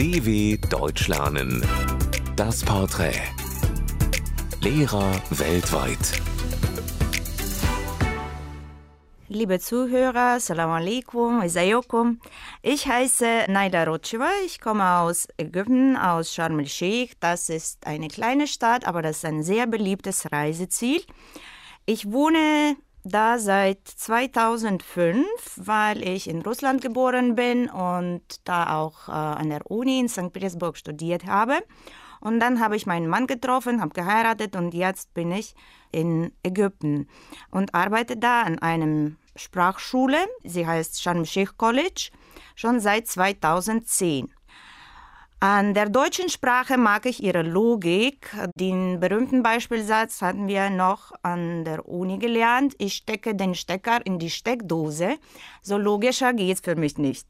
DW 0.00 0.56
Deutsch 0.70 1.08
lernen. 1.08 1.62
Das 2.34 2.64
Porträt. 2.64 3.20
Lehrer 4.62 5.12
weltweit. 5.28 6.22
Liebe 9.28 9.58
Zuhörer, 9.58 10.40
Salam 10.40 10.70
alaikum, 10.70 11.42
Isayokum. 11.42 12.18
Ich 12.62 12.86
heiße 12.86 13.44
Naida 13.48 13.84
Rotscheva. 13.84 14.30
Ich 14.46 14.58
komme 14.62 15.00
aus 15.00 15.28
Ägypten, 15.36 15.98
aus 15.98 16.32
Sharm 16.32 16.58
el-Sheikh. 16.60 17.16
Das 17.20 17.50
ist 17.50 17.86
eine 17.86 18.08
kleine 18.08 18.46
Stadt, 18.46 18.86
aber 18.86 19.02
das 19.02 19.18
ist 19.18 19.26
ein 19.26 19.42
sehr 19.42 19.66
beliebtes 19.66 20.32
Reiseziel. 20.32 21.02
Ich 21.84 22.10
wohne 22.10 22.76
da 23.04 23.38
seit 23.38 23.86
2005, 23.86 25.26
weil 25.56 26.06
ich 26.06 26.28
in 26.28 26.42
Russland 26.42 26.82
geboren 26.82 27.34
bin 27.34 27.68
und 27.68 28.22
da 28.44 28.76
auch 28.76 29.08
äh, 29.08 29.12
an 29.12 29.50
der 29.50 29.70
Uni 29.70 30.00
in 30.00 30.08
St. 30.08 30.32
Petersburg 30.32 30.76
studiert 30.76 31.26
habe. 31.26 31.58
Und 32.20 32.38
dann 32.40 32.60
habe 32.60 32.76
ich 32.76 32.86
meinen 32.86 33.08
Mann 33.08 33.26
getroffen, 33.26 33.80
habe 33.80 33.94
geheiratet 33.94 34.54
und 34.54 34.74
jetzt 34.74 35.14
bin 35.14 35.32
ich 35.32 35.54
in 35.90 36.32
Ägypten 36.42 37.08
und 37.50 37.74
arbeite 37.74 38.16
da 38.16 38.42
an 38.42 38.58
einem 38.58 39.16
Sprachschule. 39.36 40.18
Sie 40.44 40.66
heißt 40.66 41.02
Sharm 41.02 41.24
Sheikh 41.24 41.52
College 41.56 42.10
schon 42.54 42.80
seit 42.80 43.06
2010. 43.06 44.30
An 45.42 45.72
der 45.72 45.88
deutschen 45.88 46.28
Sprache 46.28 46.76
mag 46.76 47.06
ich 47.06 47.22
ihre 47.22 47.40
Logik. 47.40 48.28
Den 48.56 49.00
berühmten 49.00 49.42
Beispielsatz 49.42 50.20
hatten 50.20 50.48
wir 50.48 50.68
noch 50.68 51.12
an 51.22 51.64
der 51.64 51.88
Uni 51.88 52.18
gelernt. 52.18 52.74
Ich 52.76 52.92
stecke 52.92 53.34
den 53.34 53.54
Stecker 53.54 54.04
in 54.04 54.18
die 54.18 54.28
Steckdose. 54.28 55.16
So 55.62 55.78
logischer 55.78 56.34
geht 56.34 56.56
es 56.56 56.60
für 56.60 56.76
mich 56.76 56.98
nicht. 56.98 57.26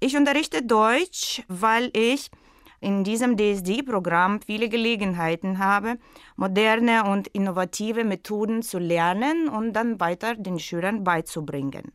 Ich 0.00 0.16
unterrichte 0.16 0.62
Deutsch, 0.62 1.42
weil 1.48 1.90
ich 1.92 2.30
in 2.80 3.04
diesem 3.04 3.36
DSD-Programm 3.36 4.40
viele 4.40 4.70
Gelegenheiten 4.70 5.58
habe, 5.58 5.98
moderne 6.36 7.04
und 7.04 7.28
innovative 7.28 8.04
Methoden 8.04 8.62
zu 8.62 8.78
lernen 8.78 9.50
und 9.50 9.74
dann 9.74 10.00
weiter 10.00 10.34
den 10.34 10.58
Schülern 10.58 11.04
beizubringen. 11.04 11.92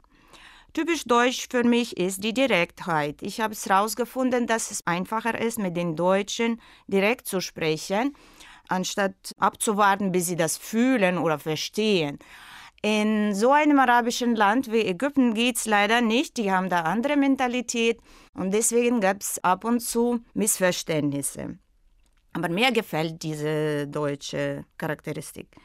Typisch 0.73 1.03
deutsch 1.03 1.47
für 1.51 1.63
mich 1.63 1.97
ist 1.97 2.23
die 2.23 2.33
Direktheit. 2.33 3.21
Ich 3.21 3.39
habe 3.39 3.53
es 3.53 3.67
herausgefunden, 3.67 4.47
dass 4.47 4.71
es 4.71 4.85
einfacher 4.87 5.39
ist, 5.39 5.59
mit 5.59 5.77
den 5.77 5.95
Deutschen 5.95 6.59
direkt 6.87 7.27
zu 7.27 7.41
sprechen, 7.41 8.15
anstatt 8.69 9.13
abzuwarten, 9.37 10.11
bis 10.11 10.25
sie 10.25 10.35
das 10.35 10.57
fühlen 10.57 11.19
oder 11.19 11.37
verstehen. 11.37 12.17
In 12.81 13.35
so 13.35 13.51
einem 13.51 13.77
arabischen 13.77 14.35
Land 14.35 14.71
wie 14.71 14.81
Ägypten 14.81 15.35
geht 15.35 15.57
es 15.57 15.65
leider 15.67 16.01
nicht. 16.01 16.37
Die 16.37 16.51
haben 16.51 16.69
da 16.69 16.81
andere 16.81 17.17
Mentalität 17.17 17.99
und 18.33 18.51
deswegen 18.51 18.99
gab 18.99 19.21
es 19.21 19.43
ab 19.43 19.65
und 19.65 19.79
zu 19.79 20.21
Missverständnisse. 20.33 21.59
Aber 22.33 22.49
mir 22.49 22.71
gefällt 22.71 23.21
diese 23.21 23.87
deutsche 23.87 24.65
Charakteristik. 24.79 25.55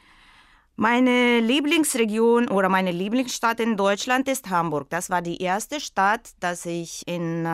Meine 0.81 1.41
Lieblingsregion 1.41 2.47
oder 2.47 2.69
meine 2.69 2.93
Lieblingsstadt 2.93 3.59
in 3.59 3.75
Deutschland 3.75 4.29
ist 4.29 4.49
Hamburg. 4.49 4.89
Das 4.89 5.09
war 5.09 5.21
die 5.21 5.41
erste 5.41 5.81
Stadt, 5.81 6.29
das 6.39 6.65
ich 6.65 7.05
in 7.05 7.45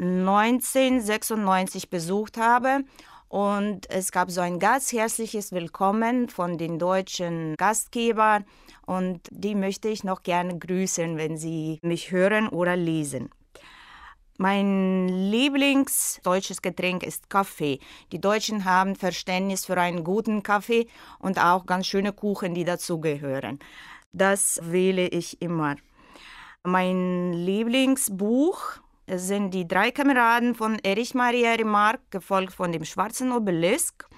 1996 0.00 1.84
äh, 1.84 1.86
besucht 1.88 2.36
habe. 2.36 2.80
Und 3.28 3.88
es 3.90 4.10
gab 4.10 4.32
so 4.32 4.40
ein 4.40 4.58
ganz 4.58 4.92
herzliches 4.92 5.52
Willkommen 5.52 6.28
von 6.28 6.58
den 6.58 6.80
deutschen 6.80 7.54
Gastgebern. 7.58 8.44
Und 8.86 9.20
die 9.30 9.54
möchte 9.54 9.86
ich 9.86 10.02
noch 10.02 10.24
gerne 10.24 10.58
grüßen, 10.58 11.16
wenn 11.16 11.36
sie 11.36 11.78
mich 11.80 12.10
hören 12.10 12.48
oder 12.48 12.74
lesen. 12.74 13.30
Mein 14.36 15.06
Lieblingsdeutsches 15.08 16.60
Getränk 16.60 17.04
ist 17.04 17.30
Kaffee. 17.30 17.78
Die 18.10 18.20
Deutschen 18.20 18.64
haben 18.64 18.96
Verständnis 18.96 19.64
für 19.64 19.76
einen 19.76 20.02
guten 20.02 20.42
Kaffee 20.42 20.88
und 21.20 21.38
auch 21.38 21.66
ganz 21.66 21.86
schöne 21.86 22.12
Kuchen, 22.12 22.52
die 22.52 22.64
dazugehören. 22.64 23.60
Das 24.12 24.58
wähle 24.64 25.06
ich 25.06 25.40
immer. 25.40 25.76
Mein 26.64 27.32
Lieblingsbuch 27.32 28.60
sind 29.06 29.54
die 29.54 29.68
drei 29.68 29.92
Kameraden 29.92 30.56
von 30.56 30.80
Erich 30.80 31.14
Maria 31.14 31.52
Remarque, 31.52 32.02
gefolgt 32.10 32.54
von 32.54 32.72
dem 32.72 32.84
Schwarzen 32.84 33.30
Obelisk. 33.30 34.08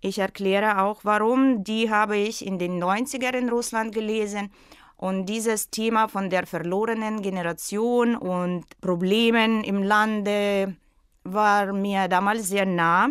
Ich 0.00 0.18
erkläre 0.18 0.82
auch, 0.82 1.04
warum. 1.04 1.62
Die 1.62 1.90
habe 1.90 2.16
ich 2.16 2.44
in 2.44 2.58
den 2.58 2.82
90er 2.82 3.32
in 3.36 3.48
Russland 3.50 3.94
gelesen 3.94 4.50
und 4.96 5.26
dieses 5.26 5.70
Thema 5.70 6.08
von 6.08 6.30
der 6.30 6.46
verlorenen 6.46 7.20
Generation 7.22 8.16
und 8.16 8.64
Problemen 8.80 9.64
im 9.64 9.82
Lande 9.82 10.76
war 11.24 11.72
mir 11.72 12.08
damals 12.08 12.48
sehr 12.48 12.66
nah. 12.66 13.08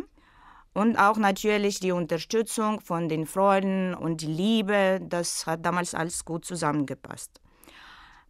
Und 0.73 0.97
auch 0.97 1.17
natürlich 1.17 1.79
die 1.79 1.91
Unterstützung 1.91 2.79
von 2.79 3.07
den 3.07 3.27
Freunden 3.27 3.93
und 3.93 4.21
die 4.21 4.27
Liebe, 4.27 4.99
das 5.03 5.45
hat 5.45 5.63
damals 5.63 5.93
alles 5.93 6.25
gut 6.25 6.45
zusammengepasst. 6.45 7.41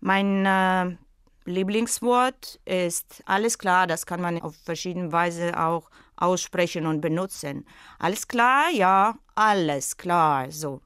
Mein 0.02 0.46
äh, 0.46 0.98
Lieblingswort 1.46 2.60
ist 2.66 3.24
alles 3.26 3.58
klar, 3.58 3.88
das 3.88 4.06
kann 4.06 4.20
man 4.20 4.42
auf 4.42 4.56
verschiedene 4.66 5.14
Weise 5.14 5.58
auch 5.58 5.90
aussprechen 6.18 6.86
und 6.86 7.00
benutzen. 7.00 7.66
Alles 8.00 8.28
klar? 8.28 8.70
Ja, 8.74 9.16
alles 9.36 9.96
klar, 9.96 10.52
so. 10.52 10.82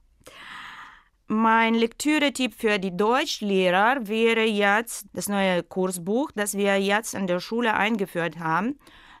Mein 1.30 1.74
Lektüretipp 1.74 2.54
für 2.54 2.78
die 2.78 2.96
Deutschlehrer 2.96 4.08
wäre 4.08 4.44
jetzt 4.44 5.04
das 5.12 5.28
neue 5.28 5.62
Kursbuch, 5.62 6.30
das 6.34 6.56
wir 6.56 6.80
jetzt 6.80 7.14
an 7.14 7.26
der 7.26 7.38
Schule 7.38 7.74
eingeführt 7.74 8.38
haben. 8.38 8.78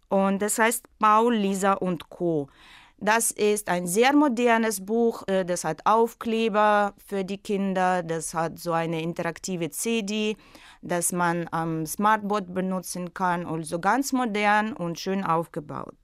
Und 0.08 0.40
das 0.40 0.58
heißt 0.58 0.86
Paul, 0.98 1.36
Lisa 1.36 1.74
und 1.74 2.08
Co. 2.08 2.48
Das 2.96 3.30
ist 3.30 3.68
ein 3.68 3.86
sehr 3.86 4.14
modernes 4.14 4.86
Buch. 4.86 5.22
Äh, 5.28 5.44
das 5.44 5.64
hat 5.64 5.84
Aufkleber 5.84 6.94
für 7.06 7.26
die 7.26 7.36
Kinder. 7.36 8.02
Das 8.02 8.32
hat 8.32 8.58
so 8.58 8.72
eine 8.72 9.02
interaktive 9.02 9.68
CD, 9.68 10.38
das 10.80 11.12
man 11.12 11.46
am 11.50 11.84
Smartboard 11.84 12.54
benutzen 12.54 13.12
kann. 13.12 13.44
Also 13.44 13.80
ganz 13.80 14.14
modern 14.14 14.72
und 14.72 14.98
schön 14.98 15.24
aufgebaut. 15.24 15.94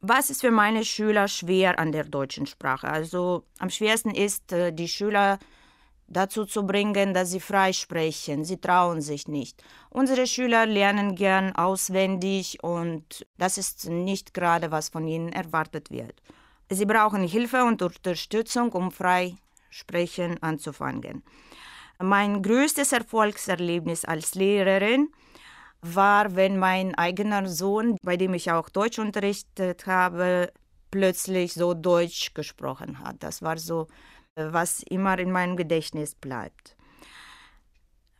Was 0.00 0.30
ist 0.30 0.42
für 0.42 0.50
meine 0.50 0.84
Schüler 0.84 1.26
schwer 1.26 1.78
an 1.78 1.92
der 1.92 2.04
deutschen 2.04 2.46
Sprache? 2.46 2.88
Also 2.88 3.44
am 3.58 3.70
schwersten 3.70 4.10
ist, 4.10 4.52
äh, 4.52 4.72
die 4.72 4.88
Schüler 4.88 5.38
dazu 6.08 6.44
zu 6.44 6.66
bringen, 6.66 7.14
dass 7.14 7.30
sie 7.30 7.40
frei 7.40 7.72
sprechen. 7.72 8.44
Sie 8.44 8.58
trauen 8.60 9.00
sich 9.00 9.26
nicht. 9.26 9.62
Unsere 9.90 10.26
Schüler 10.26 10.66
lernen 10.66 11.14
gern 11.16 11.54
auswendig 11.56 12.62
und 12.62 13.26
das 13.38 13.58
ist 13.58 13.88
nicht 13.88 14.34
gerade, 14.34 14.70
was 14.70 14.88
von 14.88 15.08
ihnen 15.08 15.32
erwartet 15.32 15.90
wird. 15.90 16.22
Sie 16.70 16.86
brauchen 16.86 17.26
Hilfe 17.26 17.64
und 17.64 17.82
Unterstützung, 17.82 18.72
um 18.72 18.90
frei 18.90 19.36
sprechen 19.70 20.42
anzufangen. 20.42 21.22
Mein 21.98 22.42
größtes 22.42 22.92
Erfolgserlebnis 22.92 24.04
als 24.04 24.34
Lehrerin 24.34 25.08
war, 25.94 26.34
wenn 26.36 26.58
mein 26.58 26.94
eigener 26.94 27.48
Sohn, 27.48 27.96
bei 28.02 28.16
dem 28.16 28.34
ich 28.34 28.50
auch 28.50 28.68
Deutsch 28.68 28.98
unterrichtet 28.98 29.86
habe, 29.86 30.52
plötzlich 30.90 31.54
so 31.54 31.74
Deutsch 31.74 32.34
gesprochen 32.34 33.00
hat. 33.00 33.16
Das 33.20 33.42
war 33.42 33.58
so, 33.58 33.86
was 34.34 34.82
immer 34.82 35.18
in 35.18 35.30
meinem 35.30 35.56
Gedächtnis 35.56 36.14
bleibt. 36.14 36.76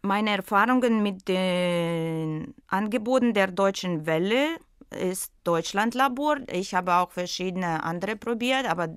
Meine 0.03 0.37
Erfahrungen 0.37 1.03
mit 1.03 1.27
den 1.27 2.55
Angeboten 2.69 3.35
der 3.35 3.49
Deutschen 3.49 4.07
Welle 4.07 4.57
ist 4.91 5.33
Deutschlandlabor. 5.43 6.39
Ich 6.51 6.75
habe 6.75 6.95
auch 6.95 7.11
verschiedene 7.11 7.83
andere 7.83 8.15
probiert, 8.17 8.71
aber 8.71 8.89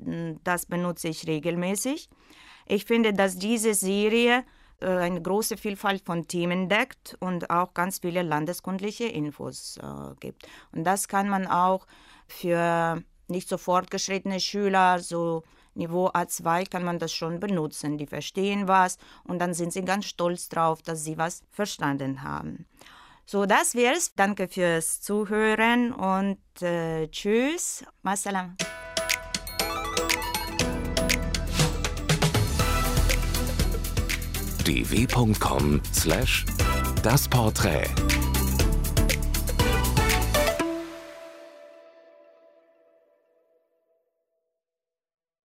das 0.43 0.65
benutze 0.65 1.07
ich 1.07 1.25
regelmäßig. 1.25 2.09
Ich 2.67 2.85
finde, 2.85 3.13
dass 3.13 3.37
diese 3.37 3.73
Serie 3.73 4.39
äh, 4.39 4.58
eine 4.85 5.21
große 5.21 5.57
Vielfalt 5.57 6.03
von 6.05 6.27
Themen 6.27 6.69
deckt 6.69 7.17
und 7.19 7.49
auch 7.49 7.73
ganz 7.73 7.99
viele 7.99 8.21
landeskundliche 8.21 9.05
Infos 9.05 9.77
äh, 9.77 10.15
gibt. 10.19 10.47
Und 10.71 10.83
das 10.83 11.07
kann 11.07 11.29
man 11.29 11.47
auch 11.47 11.85
für 12.27 13.03
nicht 13.27 13.49
so 13.49 13.57
fortgeschrittene 13.57 14.39
Schüler, 14.39 14.99
so 14.99 15.43
Niveau 15.75 16.09
A2, 16.09 16.69
kann 16.69 16.83
man 16.83 16.99
das 16.99 17.13
schon 17.13 17.39
benutzen. 17.39 17.97
Die 17.97 18.07
verstehen 18.07 18.67
was 18.67 18.97
und 19.23 19.39
dann 19.39 19.53
sind 19.53 19.73
sie 19.73 19.83
ganz 19.83 20.05
stolz 20.05 20.49
drauf, 20.49 20.81
dass 20.81 21.03
sie 21.03 21.17
was 21.17 21.43
verstanden 21.51 22.23
haben. 22.23 22.65
So, 23.25 23.45
das 23.45 23.75
wär's. 23.75 24.13
Danke 24.15 24.47
fürs 24.47 25.01
Zuhören 25.01 25.93
und 25.93 26.39
äh, 26.61 27.07
tschüss. 27.09 27.85
Masalam. 28.01 28.57
dw.com/das 34.69 36.45
Porträt 37.27 37.89